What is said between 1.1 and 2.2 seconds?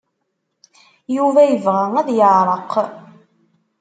Yuba yebɣa ad